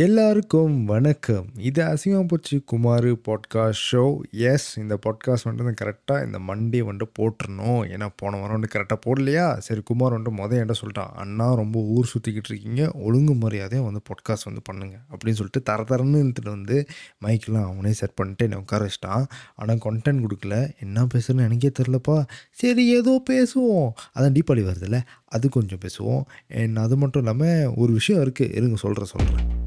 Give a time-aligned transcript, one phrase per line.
[0.00, 1.46] எல்லாருக்கும் வணக்கம்.
[1.56, 7.82] இது அசிங்கம் போச்சு குமார் பாட்காஸ்ட் ஷோ எஸ் இந்த பாட்காஸ்ட் வந்துட்டு கரெக்டாக இந்த மண்டே வந்துட்டு போட்டுருணும்
[7.94, 9.58] ஏன்னா போன வாரம் வந்து கரெக்டாக போடலையா?
[9.58, 12.90] சரி குமார் வந்துட்டு மொதல் என்கிட்ட சொல்லிட்டான் அண்ணா ரொம்ப ஊர் சுற்றிக்கிட்டு இருக்கீங்க.
[12.92, 14.96] ஒழுங்கு மரியாதையாக வந்து பாட்காஸ்ட் வந்து பண்ணுங்க.
[15.10, 16.88] அப்படின்னு சொல்லிட்டு தர தரன்னு இழுத்துட்டு வந்து
[17.26, 19.26] மைக்கெலாம் அவனே செட் பண்ணிட்டு என்னை உட்கார வச்சிட்டான்.
[19.54, 20.70] ஆனால் கண்டென்ட் கொடுக்கல.
[20.80, 23.90] என்ன பேசுகிறேன்னு எனக்கே தெரிலப்பா சரி ஏதோ பேசுவோம்.
[24.14, 26.24] அதான் தீபாவளி வருதுல்ல அது கொஞ்சம் பேசுவோம்.
[26.48, 29.60] அண்ட் அது மட்டும் இல்லாமல் ஒரு விஷயம் இருக்குது இருங்க சொல்கிறேன் சொல்கிறேன்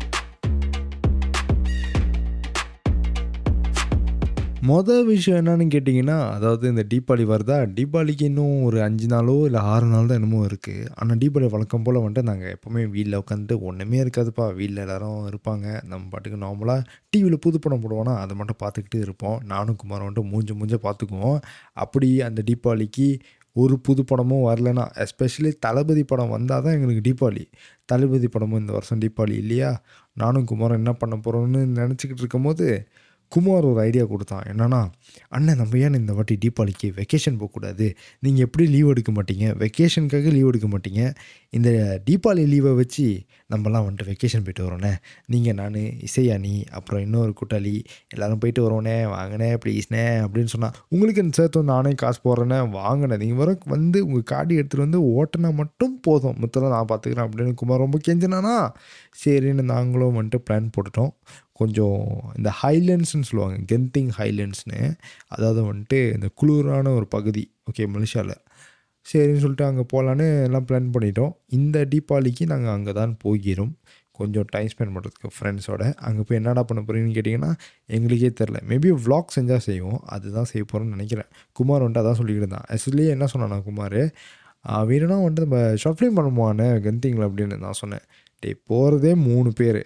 [4.67, 7.55] மொதல் விஷயம் என்னன்னு கேட்டிங்கன்னா அதாவது இந்த தீபாவளி வருதா?
[7.77, 11.99] தீபாவளிக்கு இன்னும் ஒரு அஞ்சு நாளோ இல்லை ஆறு நாள் தான் என்னமோ இருக்குது ஆனால் தீபாவளி வழக்கம் போல்
[11.99, 14.45] வந்துட்டு நாங்கள் எப்போவுமே வீட்டில் உட்காந்துட்டு ஒன்றுமே இருக்காதுப்பா.
[14.59, 15.65] வீட்டில் எல்லோரும் இருப்பாங்க.
[15.91, 16.81] நம்ம பாட்டுக்கு நார்மலாக
[17.13, 19.37] டிவியில் புது படம் போடுவோன்னா அதை மட்டும் பார்த்துக்கிட்டு இருப்போம்.
[19.53, 21.37] நானும் குமார் வந்துட்டு மூஞ்ச மூஞ்ச பார்த்துக்குவோம்.
[21.85, 23.07] அப்படி அந்த தீபாவளிக்கு
[23.55, 27.43] ஒரு புது படமும் வரலனா எஸ்பெஷலி தளபதி படம் வந்தால் தான் எங்களுக்கு தீபாவளி.
[27.85, 29.69] தளபதி படமும் இந்த வருஷம் தீபாவளி இல்லையா?
[30.17, 32.67] நானும் குமாரம் என்ன பண்ண போகிறோன்னு நினச்சிக்கிட்டு இருக்கும்போது
[33.31, 34.43] குமார் ஒரு ஐடியா கொடுத்தான்.
[34.51, 34.79] என்னென்னா
[35.29, 37.85] அண்ணன் நம்ம ஏன் இந்த வாட்டி தீபாவளிக்கு வெக்கேஷன் போகக்கூடாது?
[38.19, 39.45] நீங்கள் எப்படி லீவ் எடுக்க மாட்டீங்க?
[39.63, 41.01] வெக்கேஷனுக்காக லீவ் எடுக்க மாட்டீங்க?
[41.49, 41.69] இந்த
[42.09, 43.05] தீபாவளி லீவை வச்சு
[43.53, 44.93] நம்மலாம் வந்துட்டு வெக்கேஷன் போயிட்டு வரோண்ணே.
[45.25, 47.73] நீங்கள் நான் இசையானி அப்புறம் இன்னொரு கூட்டாளி
[48.13, 48.95] எல்லோரும் போயிட்டு வரோண்ணே.
[49.15, 54.29] வாங்கினே ப்ளீஸ்ண்ணே அப்படின்னு சொன்னால் உங்களுக்கு இந்த சேர்த்து நானே காசு போடுறேன்னே வாங்கினேன் நீங்கள் வர வந்து உங்கள்
[54.33, 56.37] காடி எடுத்துகிட்டு வந்து ஓட்டினா மட்டும் போதும்.
[56.39, 58.55] மொத்தம் நான் பார்த்துக்கிறேன் அப்படின்னு குமார் ரொம்ப கெஞ்சினானா.
[59.23, 61.13] சரின்னு நாங்களும் வந்துட்டு பிளான் போட்டுட்டோம்.
[61.59, 61.99] கொஞ்சம்
[62.37, 64.79] இந்த ஹைலண்ட்ஸ்னு சொல்லுவாங்க கென்திங் ஹைலண்ட்ஸ்னு.
[65.35, 68.37] அதாவது வந்துட்டு இந்த குளிரான ஒரு பகுதி ஓகே மலேசியாவில்
[69.05, 71.33] சரின்னு சொல்லிட்டு அங்கே போகலான்னு எல்லாம் பிளான் பண்ணிட்டோம்.
[71.57, 73.73] இந்த தீபாவளிக்கு நாங்கள் அங்கே தான் போகிறோம்
[74.19, 77.51] கொஞ்சம் டைம் ஸ்பெண்ட் பண்ணுறதுக்கு ஃப்ரெண்ட்ஸோட அங்கே போய் என்னடா பண்ண போகிறீங்கன்னு கேட்டிங்கன்னா
[77.95, 79.99] எங்களுக்கே தெரில மேபி வ்ளாக் செஞ்சால் செய்வோம்.
[80.15, 81.29] அதுதான் செய்ய போகிறோம்னு நினைக்கிறேன்.
[81.57, 82.67] குமார் வந்துட்டு அதான் சொல்லிக்கிட்டு இருந்தான்.
[82.73, 83.99] ஆக்சுவலி என்ன சொன்னானா குமார்?
[84.91, 88.05] வேணும்னா வந்துட்டு நம்ம ஷார்ட் பண்ணுவானே கந்திங்கில் அப்படின்னு நான் சொன்னேன்.
[88.43, 89.81] டே போகிறதே மூணு பேர்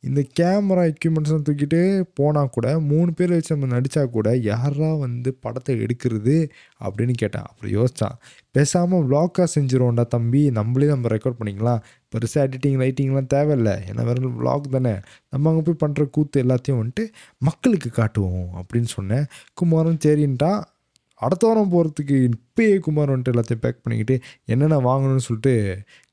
[0.00, 5.74] இந்த கேமரா எக்யூப்மெண்ட்ஸ்லாம் தூக்கிட்டு போனால் கூட மூணு பேர் வச்சு நம்ம நடித்தா கூட யாரா வந்து படத்தை
[5.80, 6.50] எடுக்கிறது
[6.84, 7.42] அப்படின்னு கேட்டேன்.
[7.42, 8.16] அப்படி யோசித்தான்
[8.50, 10.50] பேசாமல் விளாக்காக செஞ்சிருவோம்டா தம்பி.
[10.50, 11.82] நம்மளே நம்ம ரெக்கார்ட் பண்ணிக்கலாம்.
[12.12, 13.72] பெருசாக எடிட்டிங் லைட்டிங்லாம் தேவையில்லை.
[13.90, 14.94] ஏன்னா வெறும் விளாக் தானே.
[15.30, 17.04] நம்ம அங்கே போய் பண்ணுற கூத்து எல்லாத்தையும் வந்துட்டு
[17.38, 19.26] மக்களுக்கு காட்டுவோம் அப்படின்னு சொன்னேன்.
[19.54, 20.60] குமாரன் சரின்ட்டான்.
[21.20, 25.54] அடுத்த வாரம் போகிறதுக்கு இப்பயே குமார் வந்துட்டு எல்லாத்தையும் பேக் பண்ணிக்கிட்டு என்னென்ன வாங்கணும்னு சொல்லிட்டு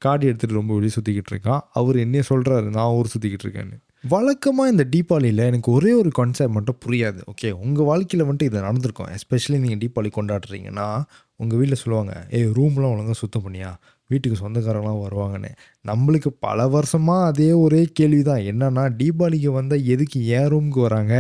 [0.06, 1.62] காடி எடுத்துகிட்டு ரொம்ப வெளியே சுற்றிக்கிட்டு இருக்கான்.
[1.80, 3.78] அவர் என்னையே சொல்கிறாரு நான் ஊர் சுற்றிக்கிட்டு இருக்கேன்னு.
[4.14, 7.20] வழக்கமாக இந்த தீபாவளியில் எனக்கு ஒரே ஒரு கான்செப்ட் மட்டும் புரியாது.
[7.32, 9.10] ஓகே உங்கள் வாழ்க்கையில் வந்துட்டு இது நடந்திருக்கும்.
[9.18, 10.88] எஸ்பெஷலி நீங்கள் தீபாவளி கொண்டாடுறீங்கன்னா
[11.36, 13.72] உங்கள் வீட்டில் சொல்லுவாங்க ஏய் ரூம்லாம் ஒழுங்காக சுத்தம் பண்ணியா?
[14.10, 15.50] வீட்டுக்கு சொந்தக்காரங்களாம் வருவாங்கன்னு.
[15.88, 21.16] நம்மளுக்கு பல வருஷமாக அதே ஒரே கேள்வி தான் என்னென்னா தீபாவளிக்கு வந்தால் எதுக்கு ஏன் ரூமுக்கு வராங்க?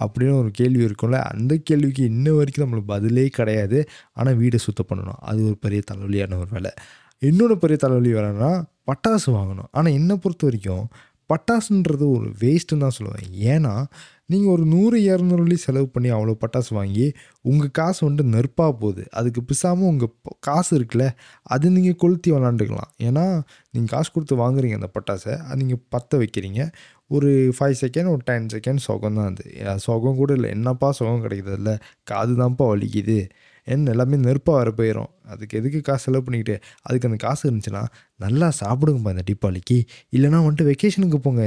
[0.00, 3.88] அப்படின்னு ஒரு கேள்வி இருக்கும்ல அந்த கேள்விக்கு இன்ன வரைக்கும் நம்மளுக்கு பதிலே கிடையாது.
[4.12, 5.20] ஆனால் வீடை சுத்தம் பண்ணணும்.
[5.20, 6.70] அது ஒரு பெரிய தலைவலியான ஒரு வேலை.
[7.18, 8.50] இன்னொன்று பெரிய தலைவலி வேலைன்னா
[8.86, 9.70] பட்டாசு வாங்கணும்.
[9.70, 10.88] ஆனால் என்னை பொறுத்த வரைக்கும்
[11.30, 13.28] பட்டாசுன்றது ஒரு வேஸ்ட்டுன்னு தான் சொல்லுவேன்.
[13.52, 13.74] ஏன்னா
[14.32, 17.06] நீங்கள் ஒரு நூறு இரநூறுலி செலவு பண்ணி அவ்வளோ பட்டாசு வாங்கி
[17.50, 19.02] உங்கள் காசு வந்துட்டு நெருப்பாக போகுது.
[19.18, 20.12] அதுக்கு பிசாமல் உங்கள்
[20.48, 21.06] காசு இருக்குல்ல
[21.54, 22.90] அது நீங்கள் கொளுத்தி விளாண்டுக்கலாம்.
[23.08, 23.24] ஏன்னா
[23.72, 26.62] நீங்கள் காசு கொடுத்து வாங்குறீங்க அந்த பட்டாசை அது நீங்கள் பற்ற வைக்கிறீங்க.
[27.16, 29.44] ஒரு ஃபைவ் செகண்ட் ஒரு டென் செகண்ட் சுகம் தான் அது.
[29.86, 31.74] சுகம் கூட இல்லை என்னப்பா சுகம் கிடைக்கிறது இல்லை
[32.10, 33.20] காது தான்ப்பா வலிக்குது.
[33.74, 36.54] என்ன எல்லாமே நெருப்பாக வர போயிடும் அதுக்கு எதுக்கு காசு செலவு பண்ணிக்கிட்டு?
[36.86, 37.82] அதுக்கு அந்த காசு இருந்துச்சுன்னா
[38.24, 39.76] நல்லா சாப்பிடுங்கப்பா இந்த தீபாவளிக்கு.
[40.16, 41.44] இல்லைனா வந்துட்டு வெக்கேஷனுக்கு போங்க.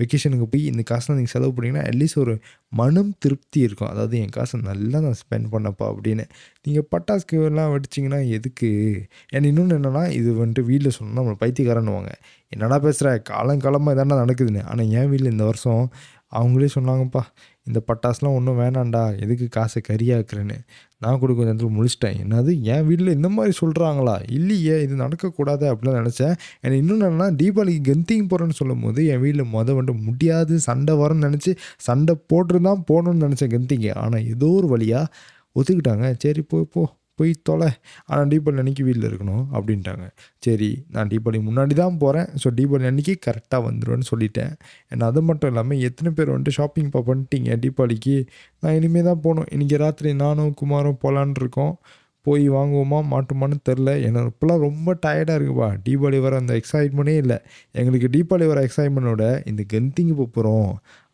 [0.00, 2.34] வெக்கேஷனுக்கு போய் இந்த காசுலாம் நீங்கள் செலவு பண்ணிங்கன்னா அட்லீஸ்ட் ஒரு
[2.80, 3.90] மனம் திருப்தி இருக்கும்.
[3.92, 6.26] அதாவது என் காசை நல்லா நான் ஸ்பெண்ட் பண்ணப்பா அப்படின்னு.
[6.66, 8.70] நீங்கள் பட்டாசுக்கு எல்லாம் வெடிச்சிங்கன்னா எதுக்கு?
[9.34, 12.12] ஏன்னா இன்னொன்று என்னென்னா இது வந்துட்டு வீட்டில் சொன்னால் நம்மளை பைத்தியக்காரன்னுவாங்க
[12.52, 14.64] என்னடா பேசுகிற காலங்காலமாக இதாண்டா நடக்குதுன்னு.
[14.72, 15.84] ஆனால் என் வீட்டில் இந்த வருஷம்
[16.38, 17.22] அவங்களே சொன்னாங்கப்பா
[17.68, 20.56] இந்த பட்டாசுலாம் ஒன்றும் வேணாண்டா எதுக்கு காசை கரியாக்குறேன்னு
[21.04, 22.18] நான் கூட கொஞ்சம் நேரத்தில் முழிச்சிட்டேன்.
[22.24, 26.34] என்னது என் வீட்டில் இந்த மாதிரி சொல்கிறாங்களா இல்லையே இது நடக்கக்கூடாது அப்படிலாம் நினச்சேன்.
[26.62, 31.26] எனக்கு இன்னொன்று என்னன்னா தீபாவளிக்கு கெந்திங் போகிறேன்னு சொல்லும் போது என் வீட்டில் மொதல் வந்துட்டு முடியாது சண்டை வரும்னு
[31.28, 31.54] நினச்சி
[31.88, 33.90] சண்டை போட்டு தான் போகணுன்னு நினச்சேன் கெந்திங்க.
[34.04, 35.12] ஆனால் ஏதோ ஒரு வழியாக
[35.56, 36.06] ஒத்துக்கிட்டாங்க.
[36.24, 36.84] சரி போ போ.
[37.18, 37.68] போய் தொலை
[38.10, 40.06] ஆனால் தீபாவளி அன்றைக்கி வீட்டில் இருக்கணும் அப்படின்ட்டாங்க.
[40.46, 44.52] சரி நான் தீபாவளி முன்னாடி தான் போகிறேன் ஸோ தீபாவளி அன்றைக்கி கரெக்டாக வந்துடுவேன்னு சொல்லிட்டேன்.
[44.92, 48.16] ஏன்னா அது மட்டும் இல்லாமல் எத்தனை பேர் வந்துட்டு ஷாப்பிங் பா பண்ணிட்டீங்க தீபாவளிக்கு
[48.62, 49.48] நான் இனிமேல் தான் போகணும்.
[49.56, 51.74] இன்றைக்கி ராத்திரி நானும் குமாரும் போகலான் இருக்கோம்.
[52.26, 55.68] போய் வாங்குவோமா மாட்டுமான்னு தெரில எனக்கு இப்போலாம் ரொம்ப டயர்டாக இருக்குப்பா.
[55.86, 57.38] தீபாவளி வர அந்த எக்ஸைட்மெண்ட்டே இல்லை.
[57.80, 60.70] எங்களுக்கு தீபாவளி வர எக்ஸைட்மெண்ட்டோட இந்த கெந்திங்கு போகிறோம்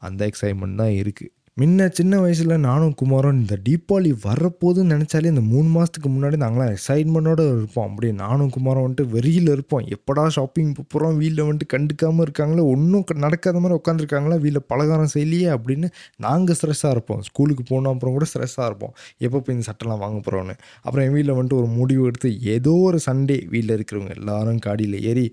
[0.09, 5.69] அந்த எக்ஸைட்மெண்ட் தான் இருக்குது முன்ன சின்ன வயசில் நானும் குமாரும் இந்த தீபாவளி வரப்போகுதுன்னு நினச்சாலே இந்த மூணு
[5.69, 7.89] மாதத்துக்கு முன்னாடி நாங்களாம் எக்ஸைட்மெண்ட்டோடு இருப்போம்.
[7.89, 9.85] அப்படியே நானும் குமாரும் வந்துட்டு வெறியில் இருப்போம்.
[9.97, 12.65] எப்படா ஷாப்பிங் போகிறோம் வீட்டில் வந்துட்டு கண்டுக்காமல் இருக்காங்களே?
[12.75, 15.49] ஒன்றும் நடக்காத மாதிரி உட்காந்துருக்காங்களா வீட்டில் பலகாரம் செய்யலையே?
[15.57, 17.23] அப்படின்னு நாங்கள் ஸ்ட்ரெஸ்ஸாக இருப்போம்.
[17.23, 18.95] ஸ்கூலுக்கு போனோம் அப்புறம் கூட ஸ்ட்ரெஸ்ஸாக இருப்போம்.
[19.19, 23.01] எப்போ போய் இந்த சட்டெல்லாம் வாங்க போகிறோன்னு அப்புறம் என் வீட்டில் வந்துட்டு ஒரு முடிவு எடுத்து ஏதோ ஒரு
[23.07, 25.27] சண்டே வீட்டில் இருக்கிறவங்க எல்லாரும் காடியில் ஏறி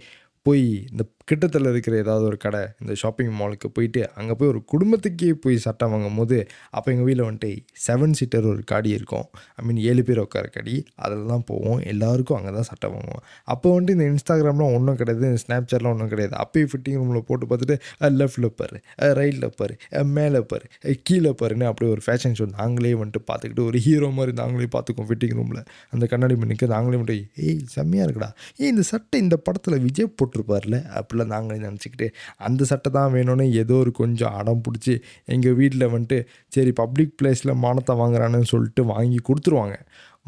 [0.46, 5.32] போய் இந்த கிட்டத்தில் இருக்கிற ஏதாவது ஒரு கடை இந்த ஷாப்பிங் மாலுக்கு போயிட்டு அங்கே போய் ஒரு குடும்பத்துக்கே
[5.44, 6.38] போய் சட்டை வாங்கும் போது
[6.76, 7.52] அப்போ எங்கள் வீட்டில் வந்துட்டு
[7.86, 9.28] செவன் சீட்டர் ஒரு காடி இருக்கும்.
[9.60, 11.80] ஐ மீன் ஏழு பேர் உட்கார காடி அதில் தான் போவோம்.
[11.94, 13.24] எல்லாருக்கும் அங்கே தான் சட்டை வாங்குவோம்.
[13.54, 16.36] அப்போ வந்துட்டு இந்த இன்ஸ்டாகிராம்லாம் ஒன்றும் கிடையாது இந்த ஸ்னாப்சாட்லாம் ஒன்றும் கிடையாது.
[16.44, 17.78] அப்போயே ஃபிட்டிங் ரூமில் போட்டு பார்த்துட்டு
[18.20, 18.78] லெஃப்ட்டில் பாரு
[19.20, 19.76] ரைட்டில் பாரு
[20.18, 20.66] மேலே பாரு
[21.08, 25.36] கீழே பாருன்னு அப்படியே ஒரு ஃபேஷன் ஷோ நாங்களே வந்துட்டு பார்த்துக்கிட்டு ஒரு ஹீரோ மாதிரி நாங்களே பார்த்துக்குவோம் ஃபிட்டிங்
[25.40, 25.62] ரூமில்
[25.94, 27.18] அந்த கண்ணாடி மண்ணுக்கு நாங்களே வந்துட்டு
[27.48, 28.30] ஏய் செம்மையாக இருக்குடா.
[28.62, 30.78] ஏய் இந்த சட்டை இந்த படத்தில் விஜய் போட்டிருப்பார்ல?
[31.20, 32.08] பிள்ளை நாங்களே நினச்சிக்கிட்டு
[32.48, 34.96] அந்த சட்டை தான் வேணும்னு ஏதோ ஒரு கொஞ்சம் அடம் பிடிச்சி
[35.36, 36.20] எங்கள் வீட்டில் வந்துட்டு
[36.56, 39.78] சரி பப்ளிக் பிளேஸில் மானத்தை வாங்குறான்னு சொல்லிட்டு வாங்கி கொடுத்துருவாங்க.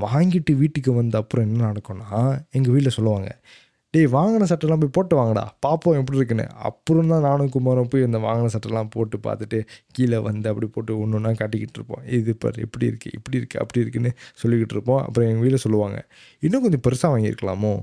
[0.06, 2.22] வாங்கிட்டு வீட்டுக்கு வந்த அப்புறம் என்ன நடக்கும்னா
[2.58, 3.30] எங்கள் வீட்டில் சொல்லுவாங்க
[3.94, 6.46] டேய் வாங்கின சட்டைலாம் போய் போட்டு வாங்கடா பார்ப்போம் எப்படி இருக்குன்னு.
[6.68, 9.60] அப்புறம் தான் நானும் குமாரும் போய் அந்த வாங்கின சட்டைலாம் போட்டு பார்த்துட்டு
[9.96, 12.04] கீழே வந்து அப்படி போட்டு ஒன்று ஒன்றா காட்டிக்கிட்டு இருப்போம்.
[12.18, 14.12] இது பாரு இப்படி இருக்குது இப்படி இருக்குது அப்படி இருக்குன்னு
[14.44, 15.02] சொல்லிக்கிட்டு இருப்போம்.
[15.08, 16.00] அப்புறம் எங்கள் வீட்டில் சொல்லுவாங்க
[16.46, 17.74] இன்னும் கொஞ்சம் பெருசாக வாங்கியிருக்கலாமோ?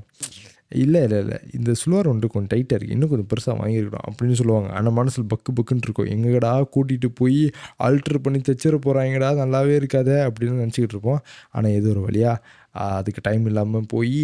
[0.73, 1.39] இல்லை இல்லை இல்லை.
[1.57, 4.69] இந்த சுலுவார் ஒன்று கொஞ்சம் டைட்டாக இருக்குது இன்னும் கொஞ்சம் பெருசாக வாங்கியிருக்கணும் அப்படின்னு சொல்லுவாங்க.
[4.79, 6.11] ஆனால் மனசில் பக்கு பக்குன்னு இருக்கும்.
[6.15, 7.41] எங்கடா கூட்டிகிட்டு போய்
[7.87, 11.21] ஆல்ட்ரு பண்ணி தைச்சிட போகிறாங்கடா நல்லாவே இருக்காதே அப்படின்னு நினச்சிக்கிட்டு இருப்போம்.
[11.57, 12.45] ஆனால் ஏதோ ஒரு வழியாக
[12.99, 14.21] அதுக்கு டைம் இல்லாமல் போய்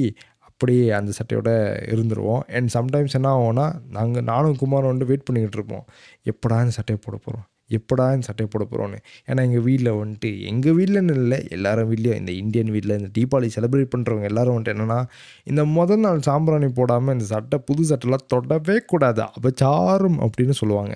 [0.48, 1.50] அப்படியே அந்த சட்டையோட
[1.94, 2.42] இருந்துருவோம்.
[2.56, 3.66] அண்ட் சம்டைம்ஸ் என்ன ஆகும்னா
[3.98, 5.84] நாங்கள் நானும் குமாரும் வந்து வெயிட் பண்ணிக்கிட்டு இருப்போம்.
[6.32, 10.74] எப்படா இந்த சட்டையை போட போகிறோம் எப்படா இந்த சட்டையை போட போகிறோன்னு ஏன்னா எங்கள் வீட்டில் வந்துட்டு எங்கள்
[10.74, 14.98] வீட்டில்னு இல்லை எல்லாரும் வீட்லேயும் இந்த இந்தியன் வீட்டில் இந்த தீபாவளி செலிப்ரேட் பண்ணுறவங்க எல்லோரும் வந்துட்டு என்னென்னா
[15.44, 19.22] இந்த முதல் நாள் சாம்பிராணி போடாமல் இந்த சட்டை புது சட்டைலாம் தொடவே கூடாது.
[19.38, 20.94] அபச்சாரம் அப்படின்னு சொல்லுவாங்க.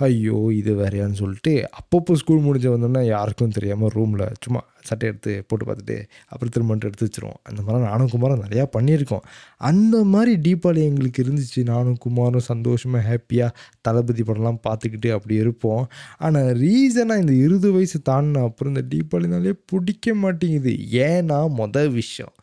[0.00, 5.64] ஐயோ இது வேறையான்னு சொல்லிட்டு அப்பப்போ ஸ்கூல் முடிஞ்ச வந்தோன்னா யாருக்கும் தெரியாமல் ரூமில் சும்மா சட்டை எடுத்து போட்டு
[5.66, 7.38] பார்த்துட்டு அப்புறம் திரும்ப எடுத்து வச்சிருவோம்.
[7.42, 9.24] அந்த மாதிரி நானும் குமாரும் நிறையா பண்ணியிருக்கோம்.
[9.56, 11.64] அந்த மாதிரி தீபாவளி எங்களுக்கு இருந்துச்சு.
[11.64, 13.50] நானும் குமாரும் சந்தோஷமாக ஹாப்பியாக
[13.80, 15.84] தளபதி படம்லாம் பார்த்துக்கிட்டு அப்படி இருப்போம்.
[16.18, 20.74] ஆனால் ரீசனாக இந்த இருபது வயசு தாண்டின அப்புறம் இந்த தீபாவளினாலே பிடிக்க மாட்டேங்குது.
[21.08, 22.34] ஏன்னா மொதல் விஷயம்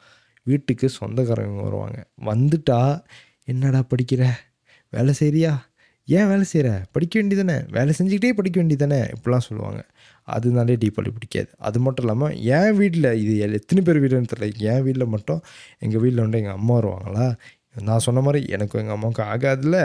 [0.43, 2.07] வீட்டுக்கு சொந்தக்காரங்க வருவாங்க.
[2.25, 3.01] வந்துட்டா
[3.43, 4.23] என்னடா படிக்கிற?
[4.89, 5.53] வேலை செய்கிறியா
[6.07, 9.81] ஏன் வேலை செய்கிற படிக்க வேண்டியதானே வேலை செஞ்சுக்கிட்டே படிக்க வேண்டியதானே இப்படிலாம் சொல்லுவாங்க.
[10.23, 11.49] அதனாலே தீபாவளி பிடிக்காது.
[11.57, 14.57] அது மட்டும் இல்லாமல் என் வீட்டில் இது எத்தனை பேர் வீடுன்னு தெரியல.
[14.71, 15.41] என் வீட்டில் மட்டும்
[15.79, 17.27] எங்கள் வீட்டில் வந்து எங்கள் அம்மா வருவாங்களா?
[17.83, 19.79] நான் சொன்ன மாதிரி எனக்கும் எங்கள் அம்மாவுக்கு ஆகாதுல்ல.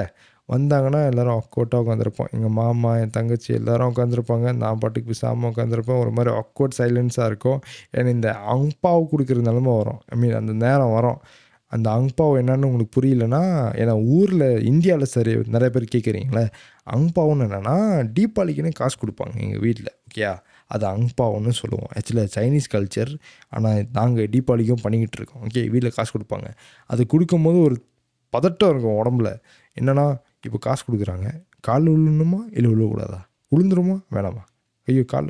[0.49, 2.31] வந்தாங்கன்னா எல்லோரும் அக்கோட்டாக உட்காந்துருப்போம்.
[2.31, 4.55] எங்கள் மாமா என் தங்கச்சி எல்லோரும் உட்காந்துருப்பாங்க.
[4.57, 6.01] நான் பாட்டுக்கு பிசாமல் உட்காந்துருப்பேன்.
[6.01, 7.61] ஒரு மாதிரி அக்கோட் சைலன்ஸாக இருக்கும்.
[7.97, 10.01] ஏன்னா இந்த அங்பாவு கொடுக்குற நிலமை வரும்.
[10.09, 11.21] ஐ மீன் அந்த நேரம் வரும்.
[11.75, 13.43] அந்த அங்பாவ் என்னன்னு உங்களுக்கு புரியலன்னா
[13.83, 16.45] ஏன்னா ஊரில் இந்தியாவில் சரி நிறைய பேர் கேட்குறீங்களே
[16.95, 17.77] அங்பாவுன்னு என்னென்னா
[18.17, 20.33] தீபாவளிக்குன்னு காசு கொடுப்பாங்க எங்கள் வீட்டில் ஓகேயா
[20.75, 21.89] அது அங்பாவுன்னு சொல்லுவோம்.
[21.97, 23.13] ஆக்சுவலாக சைனீஸ் கல்ச்சர்
[23.57, 26.49] ஆனால் நாங்கள் தீபாவளிக்கும் பண்ணிக்கிட்டு இருக்கோம் ஓகே வீட்டில் காசு கொடுப்பாங்க.
[26.93, 27.77] அது கொடுக்கும்போது ஒரு
[28.35, 29.31] பதட்டம் இருக்கும் உடம்புல.
[29.77, 30.07] என்னென்னா
[30.47, 31.29] இப்போ காசு கொடுக்குறாங்க.
[31.69, 33.21] கால் விழுணுமா இல்லை விழுவக்கூடாதா
[33.55, 34.43] உளுந்துருமா வேணாமா?
[34.89, 35.29] ஐயோ கால்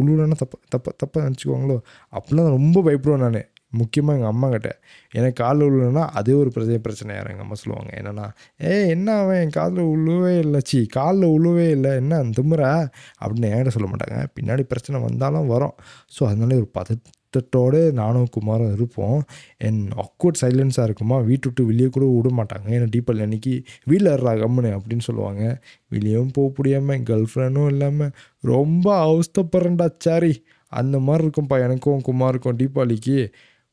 [0.00, 1.76] உழுவுலன்னா தப்பா தப்பா தப்பாக நினச்சிக்குவாங்களோ?
[2.16, 3.40] அப்படிலாம் ரொம்ப பயப்படுவேன் நான்.
[3.80, 4.70] முக்கியமாக எங்கள் அம்மாக்கிட்ட
[5.18, 7.90] எனக்கு காலில் விழுனா அதே ஒரு பிரச்சனை பிரச்சனை எங்கள் அம்மா சொல்லுவாங்க.
[8.00, 8.26] என்னென்னா
[8.68, 9.40] ஏ என்ன அவன்?
[9.44, 10.60] என் காதில் உள்ளவே இல்லை.
[10.70, 11.92] சி காலில் உழுவே இல்லை.
[12.02, 12.70] என்ன திமுறை
[13.22, 14.20] அப்படின்னு என்கிட்ட சொல்ல மாட்டாங்க.
[14.38, 15.74] பின்னாடி பிரச்சனை வந்தாலும் வரும்.
[16.16, 19.20] ஸோ அதனால ஒரு பதத்தோடு நானும் குமாரும் இருப்போம்.
[19.66, 21.18] என் அக்வர்ட் சைலன்ஸாக இருக்குமா?
[21.28, 22.66] வீட்டு விட்டு வெளியே கூட விட மாட்டாங்க.
[22.76, 23.54] ஏன்னா தீபாவளி அன்னைக்கு
[23.90, 25.44] வீட்டில் இருறா கம்முன்னு அப்படின்னு சொல்லுவாங்க.
[25.94, 28.12] வெளியவும் போக முடியாமல் கேர்ள் ஃப்ரெண்டும் இல்லாமல்
[28.52, 30.32] ரொம்ப அவஸ்தப்படுறேன்டா சாரி
[30.72, 33.16] அந்த மாதிரி இருக்கும்ப்பா எனக்கும் குமாருக்கும் தீபாவளிக்கு.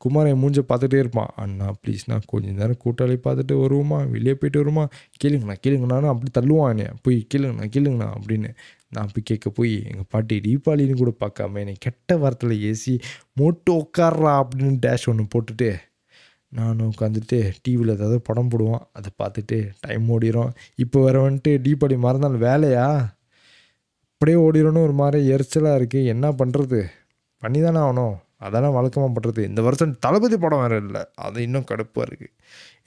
[0.04, 1.32] குமார் என் மூஞ்ச பார்த்துட்டே இருப்பான்.
[1.44, 4.00] அண்ணா ப்ளீஸ்ண்ணா கொஞ்ச நேரம் கூட்டாளி பார்த்துட்டு வருவோமா?
[4.14, 4.84] வெளியே போயிட்டு வருமா
[5.24, 8.52] கேளுங்கண்ணா கேளுங்கண்ணான்னு அப்படி தள்ளுவான் என்னைய போய் கேளுங்கண்ணா கேளுங்கண்ணா அப்படின்னு
[8.96, 12.94] நான் போய் கேட்க போய் எங்கள் பாட்டி தீபாவளின்னு கூட பார்க்காம என்னை கெட்ட வாரத்தில் ஏசி
[13.34, 15.70] மோட்டு உட்கார்றா அப்படின்னு டேஷ் ஒன்று போட்டுட்டு
[16.52, 20.54] நானும் உட்காந்துட்டு டிவியில் ஏதாவது படம் போடுவான் அதை பார்த்துட்டு டைம் ஓடிரும்.
[20.84, 22.88] இப்போ வேறு வந்துட்டு தீபாவளி மறந்தால் வேலையா?
[24.14, 26.80] அப்படியே ஓடிடணும் ஒரு மாதிரி எரிச்சலாக இருக்குது என்ன பண்ணுறது
[27.44, 28.16] பண்ணி தானே ஆகணும்.
[28.42, 31.02] அதெல்லாம் வழக்கமாக பண்ணுறது இந்த வருஷம் தளபதி படம் வேறு இல்லை.
[31.26, 32.34] அது இன்னும் கடுப்பாக இருக்குது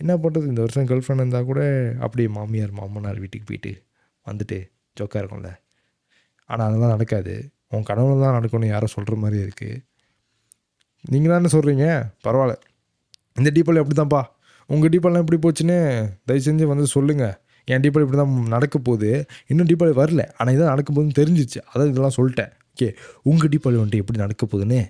[0.03, 1.61] என்ன பண்ணுறது இந்த வருஷம் கேர்ள் ஃப்ரெண்ட் இருந்தால் கூட
[2.05, 3.73] அப்படியே மாமியார் மாமனார் வீட்டுக்கு போயிட்டு
[4.27, 4.59] வந்துட்டு
[4.99, 5.51] ஜோக்காக இருக்கும்ல.
[6.51, 7.35] ஆனால் அதெல்லாம் நடக்காது.
[7.75, 9.79] உன் கனவுல தான் நடக்கணும் யாரோ சொல்கிற மாதிரி இருக்குது
[11.13, 11.87] நீங்கள் தானே சொல்கிறீங்க
[12.27, 12.57] பரவாயில்ல.
[13.41, 14.23] இந்த டீப்பால் எப்படி தான்ப்பா
[14.71, 15.79] உங்கள் டீப்பாலாம் எப்படி போச்சுன்னு
[16.29, 17.35] தயவு செஞ்சு வந்து சொல்லுங்கள்
[17.69, 19.11] என் டீப்பால் இப்படி தான் நடக்க போகுது.
[19.51, 20.23] இன்னும் டீப்பாளி வரல.
[20.39, 21.61] ஆனால் இதான் நடக்க போகுதுன்னு தெரிஞ்சிச்சு.
[21.73, 22.53] அதான் இதெல்லாம் சொல்லிட்டேன்.
[22.73, 22.89] ஓகே
[23.31, 24.81] உங்கள் டீப்பாளி வந்துட்டு எப்படி நடக்க போகுதுன்னு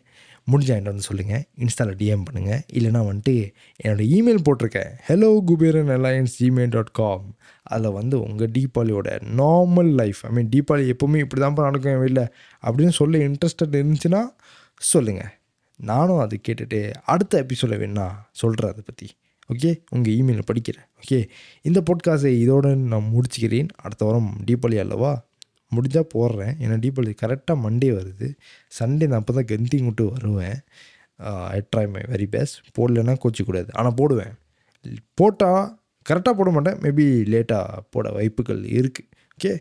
[0.50, 3.52] முடிஞ்சால் என்கிட்ட வந்து சொல்லுங்கள் இன்ஸ்டாவில் டிஎம் பண்ணுங்கள் இல்லைனா வந்துட்டு
[3.84, 4.90] என்னோடய இமெயில் போட்டிருக்கேன்.
[5.08, 10.92] Hello Kuberan alliance gmail dot com அதில் வந்து உங்கள் தீபாவளியோட normal life I mean Deepavali
[10.92, 12.32] எப்போவுமே இப்படி தான்ப்பா நடக்கும் என் வீட்டில்
[12.62, 14.22] அப்படின்னு சொல்ல இன்ட்ரெஸ்டட் இருந்துச்சுன்னா
[14.74, 15.32] சொல்லுங்கள்
[15.76, 19.08] நானும் அது கேட்டுட்டு அடுத்த எபிசோட வேணா சொல்கிறேன் அதை பற்றி
[19.52, 20.86] ஓகே உங்கள் இமெயிலில் படிக்கிறேன்.
[21.02, 21.28] ஓகே
[21.62, 23.68] இந்த பாட்காஸ்டை இதோடு நான் முடிச்சுக்கிறேன்.
[23.76, 25.24] அடுத்த வாரம் தீபாவளி அல்லவா?
[25.76, 26.54] முடிஞ்சால் போடுறேன்.
[26.64, 28.28] ஏன்னா தீபாவளி கரெக்டாக மண்டே வருது.
[28.78, 30.58] சண்டே நான் அப்போ தான் கந்தி விட்டு வருவேன்.
[31.54, 33.70] I try my very best போடலைன்னா கோச்சிக்கூடாது.
[33.80, 34.34] ஆனால் போடுவேன்.
[35.20, 35.64] போட்டால்
[36.06, 36.78] கரெக்டாக போட மாட்டேன்.
[36.84, 39.52] மேபி லேட்டாக போட வாய்ப்புகள் இருக்குது ஓகே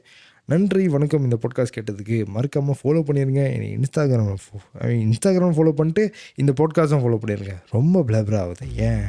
[0.50, 2.18] நன்றி வணக்கம் இந்த பாட்காஸ்ட் கேட்டதுக்கு.
[2.36, 6.06] மறக்காமல் ஃபாலோ பண்ணிடுங்க எனக்கு இன்ஸ்டாகிராமில் இன்ஸ்டாகிராம் ஃபாலோ பண்ணிட்டு
[6.44, 8.65] இந்த பாட்காஸ்ட்டும் ஃபாலோ பண்ணிடுங்க ரொம்ப பிளபர் ஆகுது.
[8.89, 9.06] ஏன்?